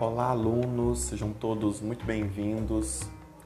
[0.00, 3.02] Olá, alunos, sejam todos muito bem-vindos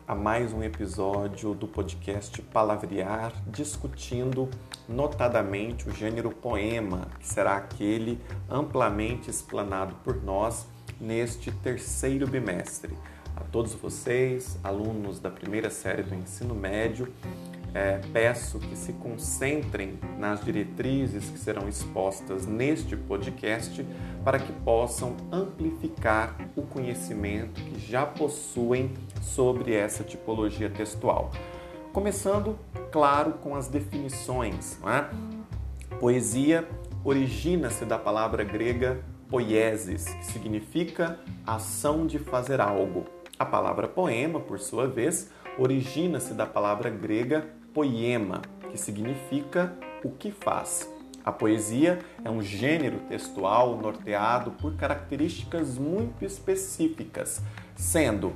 [0.07, 4.51] a mais um episódio do podcast Palavrear, discutindo
[4.87, 8.21] notadamente o gênero poema, que será aquele
[8.51, 10.67] amplamente explanado por nós
[11.01, 12.93] neste terceiro bimestre.
[13.35, 17.11] A todos vocês, alunos da primeira série do ensino médio,
[17.75, 23.85] é, peço que se concentrem nas diretrizes que serão expostas neste podcast
[24.25, 31.31] para que possam amplificar o conhecimento que já possuem sobre essa tipologia textual.
[31.93, 32.59] Começando,
[32.91, 34.79] claro, com as definições.
[34.87, 35.97] É?
[35.97, 36.69] Poesia
[37.05, 43.07] origina-se da palavra grega poiesis, que significa ação de fazer algo.
[43.39, 49.73] A palavra poema, por sua vez, origina-se da palavra grega poema, que significa
[50.05, 50.89] o que faz.
[51.25, 57.41] A poesia é um gênero textual norteado por características muito específicas,
[57.77, 58.35] sendo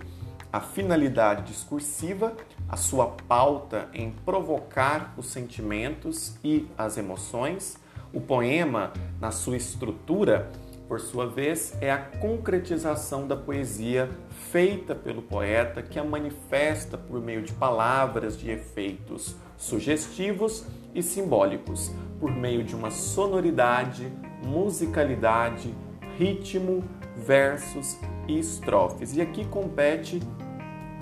[0.53, 2.37] a finalidade discursiva,
[2.69, 7.77] a sua pauta em provocar os sentimentos e as emoções,
[8.13, 10.51] o poema, na sua estrutura,
[10.89, 14.09] por sua vez, é a concretização da poesia
[14.51, 21.93] feita pelo poeta que a manifesta por meio de palavras de efeitos sugestivos e simbólicos,
[22.21, 24.13] por meio de uma sonoridade,
[24.45, 25.75] musicalidade,
[26.17, 26.85] ritmo,
[27.17, 29.17] versos e estrofes.
[29.17, 30.21] E aqui compete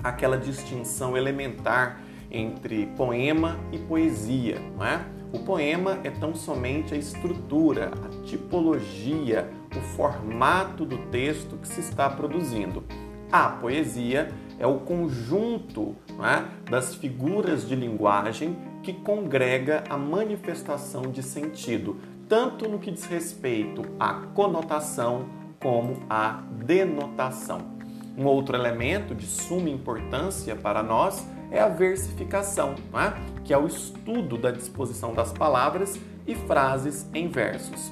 [0.03, 5.05] aquela distinção elementar entre poema e poesia, não é?
[5.33, 11.79] O poema é tão somente a estrutura, a tipologia, o formato do texto que se
[11.79, 12.83] está produzindo.
[13.31, 21.21] A poesia é o conjunto é, das figuras de linguagem que congrega a manifestação de
[21.21, 21.97] sentido,
[22.29, 25.27] tanto no que diz respeito à conotação
[25.59, 27.75] como à denotação.
[28.17, 33.13] Um outro elemento de suma importância para nós é a versificação, é?
[33.43, 37.91] que é o estudo da disposição das palavras e frases em versos.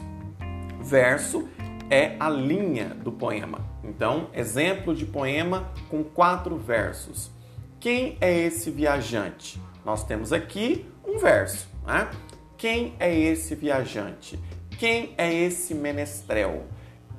[0.81, 1.47] Verso
[1.89, 3.59] é a linha do poema.
[3.83, 7.31] Então, exemplo de poema com quatro versos.
[7.79, 9.61] Quem é esse viajante?
[9.83, 11.67] Nós temos aqui um verso.
[11.85, 12.09] Né?
[12.57, 14.39] Quem é esse viajante?
[14.79, 16.65] Quem é esse menestrel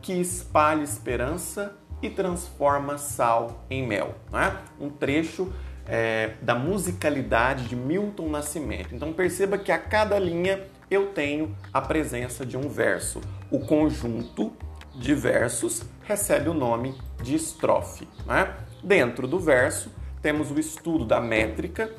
[0.00, 4.14] que espalha esperança e transforma sal em mel?
[4.32, 4.56] Né?
[4.80, 5.53] Um trecho
[5.86, 8.94] é, da musicalidade de Milton Nascimento.
[8.94, 13.21] Então perceba que a cada linha eu tenho a presença de um verso.
[13.50, 14.53] O conjunto
[14.94, 18.09] de versos recebe o nome de estrofe.
[18.25, 18.55] Né?
[18.82, 19.91] Dentro do verso,
[20.22, 21.91] temos o estudo da métrica,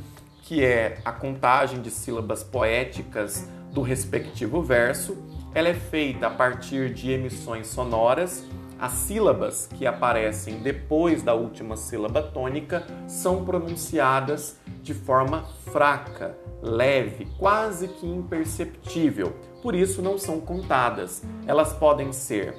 [0.44, 5.17] que é a contagem de sílabas poéticas do respectivo verso.
[5.53, 8.44] Ela é feita a partir de emissões sonoras.
[8.79, 17.27] As sílabas que aparecem depois da última sílaba tônica são pronunciadas de forma fraca, leve,
[17.37, 19.35] quase que imperceptível.
[19.61, 21.21] Por isso não são contadas.
[21.45, 22.55] Elas podem ser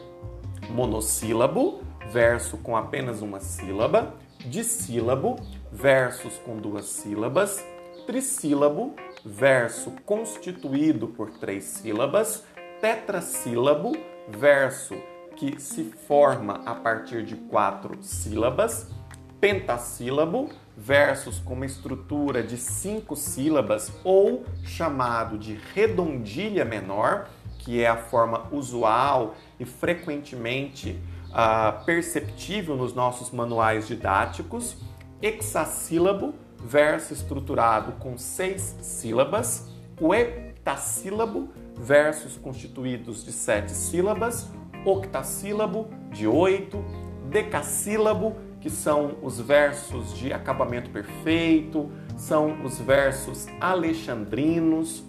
[0.68, 1.80] monossílabo,
[2.12, 5.36] verso com apenas uma sílaba, dissílabo,
[5.72, 7.64] versos com duas sílabas,
[8.06, 8.94] trissílabo,
[9.24, 12.44] verso constituído por três sílabas,
[12.82, 13.92] tetrassílabo,
[14.28, 14.94] verso
[15.36, 18.90] que se forma a partir de quatro sílabas,
[19.40, 27.28] pentassílabo, versos com uma estrutura de cinco sílabas ou chamado de redondilha menor,
[27.58, 31.00] que é a forma usual e frequentemente
[31.30, 34.76] uh, perceptível nos nossos manuais didáticos,
[35.22, 39.68] hexassílabo, verso estruturado com seis sílabas,
[40.00, 44.48] o heptassílabo, versos constituídos de sete sílabas,
[44.84, 46.84] octassílabo, de oito,
[47.28, 55.04] decassílabo, que são os versos de acabamento perfeito, são os versos alexandrinos,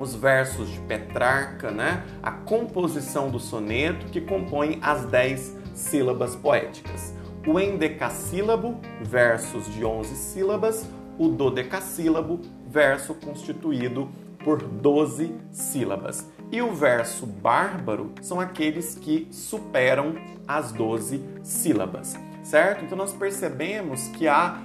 [0.00, 2.02] os versos de Petrarca, né?
[2.20, 7.14] a composição do soneto que compõe as dez sílabas poéticas.
[7.46, 10.84] O endecassílabo, versos de onze sílabas,
[11.16, 14.08] o dodecassílabo, verso constituído
[14.42, 16.28] por doze sílabas.
[16.50, 20.16] E o verso bárbaro são aqueles que superam
[20.48, 22.18] as doze sílabas,
[22.50, 22.84] certo?
[22.84, 24.58] Então nós percebemos que há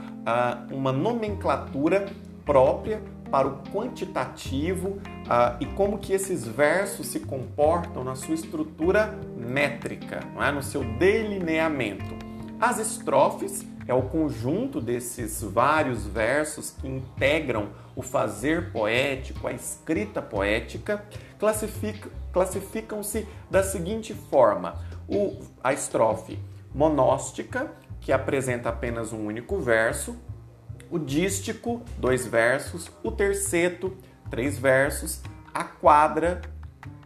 [0.72, 2.08] uh, uma nomenclatura
[2.44, 9.18] própria para o quantitativo uh, e como que esses versos se comportam na sua estrutura
[9.38, 10.52] métrica, é?
[10.52, 12.16] no seu delineamento.
[12.60, 20.22] As estrofes é o conjunto desses vários versos que integram o fazer poético, a escrita
[20.22, 21.06] poética,
[21.38, 24.76] classifica, classificam-se da seguinte forma:
[25.08, 26.40] o, a estrofe
[26.76, 30.16] monóstica, que apresenta apenas um único verso,
[30.92, 33.98] o dístico, dois versos, o terceto,
[34.30, 35.22] três versos,
[35.54, 36.42] a quadra,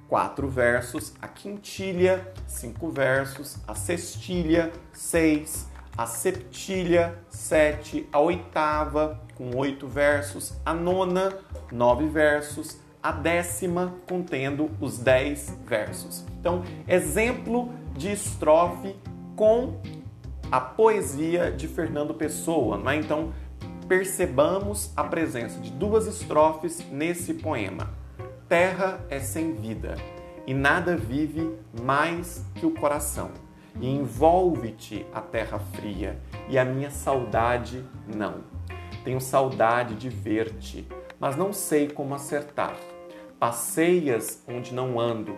[0.08, 9.56] quatro versos, a quintilha, cinco versos, a sextilha, seis, a septilha, sete, a oitava, com
[9.56, 11.38] oito versos, a nona,
[11.72, 16.26] nove versos, a décima, contendo os dez versos.
[16.40, 18.96] Então, exemplo de estrofe
[19.40, 19.80] com
[20.52, 22.98] a poesia de Fernando Pessoa, não é?
[22.98, 23.32] Então,
[23.88, 27.90] percebamos a presença de duas estrofes nesse poema.
[28.50, 29.96] Terra é sem vida
[30.46, 33.32] e nada vive mais que o coração.
[33.80, 36.20] E envolve-te a terra fria
[36.50, 37.82] e a minha saudade
[38.14, 38.44] não.
[39.06, 40.86] Tenho saudade de ver-te,
[41.18, 42.76] mas não sei como acertar.
[43.40, 45.34] Passeias onde não ando,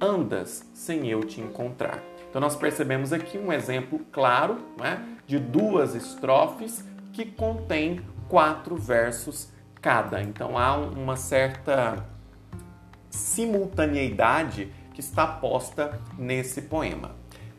[0.00, 2.02] andas sem eu te encontrar.
[2.34, 9.52] Então nós percebemos aqui um exemplo claro né, de duas estrofes que contém quatro versos
[9.80, 10.20] cada.
[10.20, 12.04] Então há uma certa
[13.08, 17.12] simultaneidade que está posta nesse poema.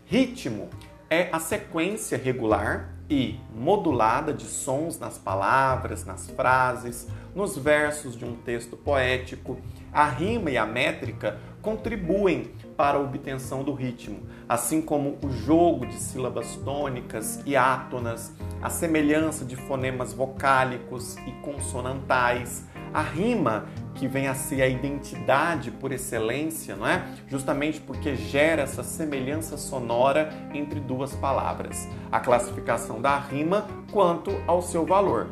[0.06, 0.70] Ritmo
[1.10, 8.26] é a sequência regular e modulada de sons nas palavras, nas frases, nos versos de
[8.26, 9.58] um texto poético.
[9.92, 15.86] A rima e a métrica contribuem para a obtenção do ritmo, assim como o jogo
[15.86, 24.08] de sílabas tônicas e átonas, a semelhança de fonemas vocálicos e consonantais, a rima que
[24.08, 27.06] vem a ser a identidade por excelência, não é?
[27.28, 31.90] Justamente porque gera essa semelhança sonora entre duas palavras.
[32.10, 35.28] A classificação da rima quanto ao seu valor.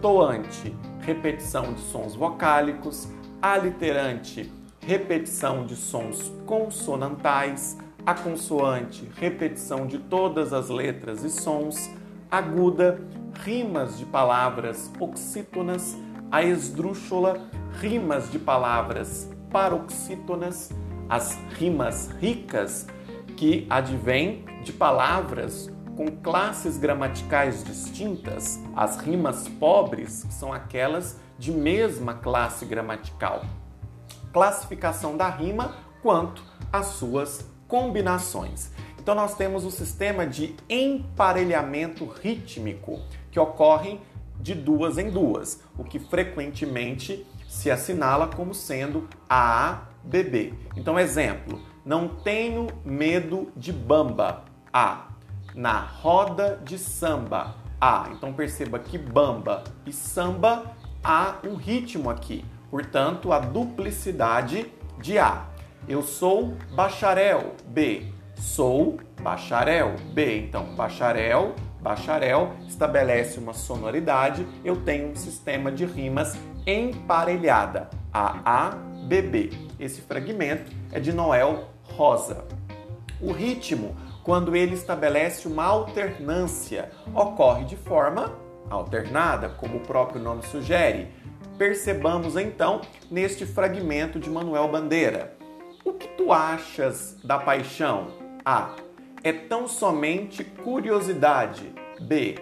[0.00, 3.06] Toante, repetição de sons vocálicos,
[3.42, 4.50] aliterante,
[4.80, 7.76] repetição de sons consonantais,
[8.06, 11.90] a consoante, repetição de todas as letras e sons,
[12.30, 12.98] aguda,
[13.44, 15.94] rimas de palavras oxítonas,
[16.32, 17.46] a esdrúxula,
[17.78, 20.70] rimas de palavras paroxítonas,
[21.06, 22.86] as rimas ricas
[23.36, 31.52] que advêm de palavras com classes gramaticais distintas, as rimas pobres, que são aquelas de
[31.52, 33.44] mesma classe gramatical.
[34.32, 36.42] Classificação da rima quanto
[36.72, 38.70] às suas combinações.
[38.98, 43.00] Então nós temos o sistema de emparelhamento rítmico
[43.30, 44.00] que ocorre
[44.42, 50.54] de duas em duas, o que frequentemente se assinala como sendo A, B, B.
[50.76, 54.44] Então, exemplo, não tenho medo de bamba.
[54.72, 55.08] A.
[55.54, 57.56] Na roda de samba.
[57.80, 58.08] A.
[58.12, 62.44] Então perceba que bamba e samba há um ritmo aqui.
[62.70, 65.46] Portanto, a duplicidade de A.
[65.88, 67.54] Eu sou bacharel.
[67.66, 68.12] B.
[68.36, 69.96] Sou bacharel.
[70.14, 70.38] B.
[70.38, 74.46] Então, bacharel, bacharel estabelece uma sonoridade.
[74.64, 76.36] Eu tenho um sistema de rimas
[76.66, 77.90] emparelhada.
[78.12, 78.70] A, A,
[79.06, 79.50] B, B.
[79.78, 82.44] Esse fragmento é de Noel Rosa.
[83.20, 88.32] O ritmo, quando ele estabelece uma alternância, ocorre de forma
[88.70, 91.08] alternada, como o próprio nome sugere.
[91.58, 92.80] Percebamos então
[93.10, 95.36] neste fragmento de Manuel Bandeira.
[95.84, 98.08] O que tu achas da paixão?
[98.44, 98.74] A.
[99.24, 101.72] É tão somente curiosidade.
[102.00, 102.36] B.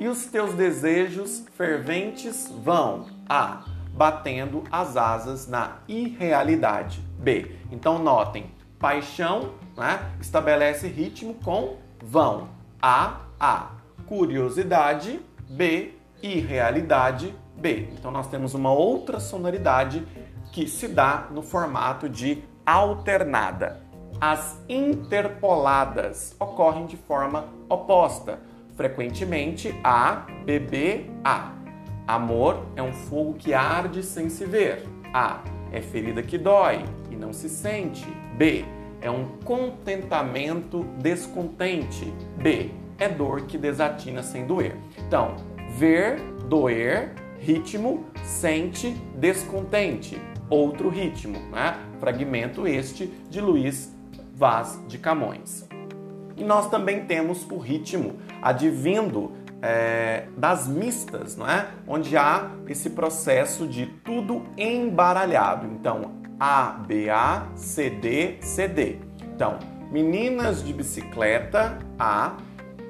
[0.00, 3.64] E os teus desejos ferventes vão A.
[3.92, 7.00] Batendo as asas na irrealidade.
[7.18, 7.52] B.
[7.70, 8.50] Então notem,
[8.80, 12.48] paixão né, estabelece ritmo com vão.
[12.82, 13.20] A.
[13.38, 13.70] A.
[14.06, 15.20] Curiosidade.
[15.48, 15.94] B.
[16.20, 17.32] Irrealidade.
[17.56, 17.90] B.
[17.92, 20.04] Então nós temos uma outra sonoridade
[20.52, 23.83] que se dá no formato de alternada.
[24.26, 28.40] As interpoladas ocorrem de forma oposta
[28.74, 31.52] frequentemente A, BB, A.
[32.06, 34.88] Amor é um fogo que arde sem se ver.
[35.12, 35.44] A.
[35.70, 38.06] É ferida que dói e não se sente.
[38.38, 38.64] B.
[39.02, 42.10] É um contentamento descontente.
[42.38, 42.70] B.
[42.98, 44.74] É dor que desatina sem doer.
[45.06, 45.36] Então,
[45.76, 48.88] ver, doer, ritmo, sente,
[49.18, 50.18] descontente.
[50.48, 51.78] Outro ritmo, né?
[52.00, 53.93] Fragmento este de Luiz
[54.34, 55.68] Vaz de Camões.
[56.36, 61.68] E nós também temos o ritmo advindo é, das mistas, não é?
[61.86, 65.66] Onde há esse processo de tudo embaralhado.
[65.66, 68.98] Então, A, B, A, C, D, C, D.
[69.22, 69.58] Então,
[69.90, 72.36] meninas de bicicleta, A,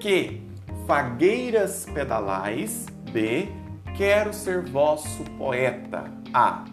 [0.01, 0.43] que
[0.87, 3.49] fagueiras pedalais, B,
[3.97, 6.65] quero ser vosso poeta, A,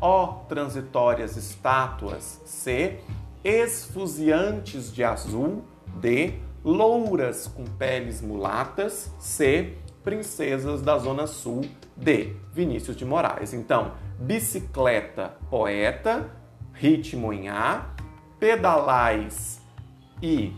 [0.00, 3.00] ó transitórias estátuas, C,
[3.44, 5.64] esfuziantes de azul,
[5.96, 6.34] D.
[6.64, 9.12] louras com peles mulatas.
[9.18, 9.76] C.
[10.02, 11.62] Princesas da Zona Sul.
[11.96, 12.34] D.
[12.52, 13.52] Vinícius de Moraes.
[13.52, 16.30] Então, bicicleta, poeta,
[16.72, 17.86] ritmo em A,
[18.38, 19.60] pedalais
[20.22, 20.54] e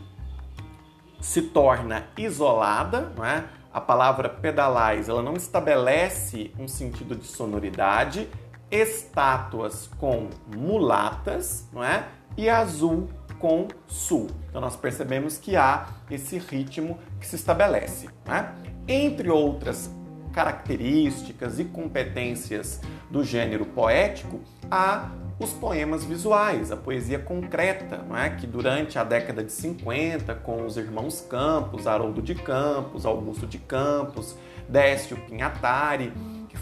[1.21, 3.45] se torna isolada, não é?
[3.73, 8.29] A palavra pedalais, ela não estabelece um sentido de sonoridade,
[8.73, 12.09] estátuas com mulatas, não é?
[12.37, 14.29] E azul com sul.
[14.49, 18.09] Então nós percebemos que há esse ritmo que se estabelece.
[18.25, 18.55] Né?
[18.89, 19.91] Entre outras
[20.33, 28.31] características e competências do gênero poético, há os poemas visuais, a poesia concreta, não é?
[28.31, 33.59] que durante a década de 50, com os irmãos Campos, Haroldo de Campos, Augusto de
[33.59, 34.37] Campos,
[34.69, 36.13] Décio Pinhatari,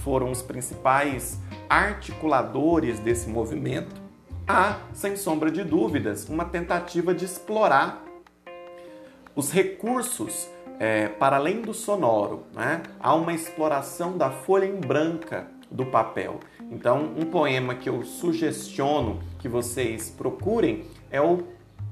[0.03, 1.39] foram os principais
[1.69, 3.95] articuladores desse movimento,
[4.47, 8.05] há, sem sombra de dúvidas, uma tentativa de explorar
[9.35, 12.45] os recursos é, para além do sonoro.
[12.55, 12.83] Né?
[12.99, 16.41] Há uma exploração da folha em branca do papel.
[16.71, 21.45] Então, um poema que eu sugestiono que vocês procurem é o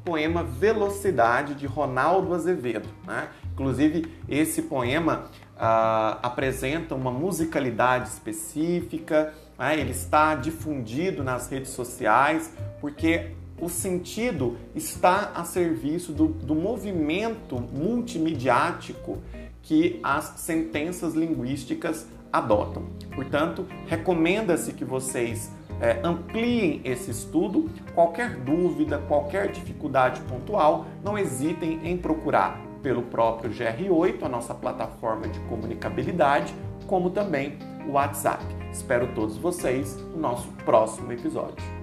[0.04, 2.88] poema Velocidade de Ronaldo Azevedo.
[3.06, 3.28] Né?
[3.52, 9.78] Inclusive, esse poema apresenta uma musicalidade específica, né?
[9.78, 17.58] ele está difundido nas redes sociais, porque o sentido está a serviço do, do movimento
[17.58, 19.18] multimediático
[19.62, 22.84] que as sentenças linguísticas adotam.
[23.14, 25.50] Portanto, recomenda-se que vocês
[25.80, 27.68] é, ampliem esse estudo.
[27.94, 35.28] Qualquer dúvida, qualquer dificuldade pontual, não hesitem em procurar pelo próprio GR8, a nossa plataforma
[35.28, 36.54] de comunicabilidade,
[36.86, 37.58] como também
[37.88, 38.44] o WhatsApp.
[38.72, 41.77] Espero todos vocês no nosso próximo episódio.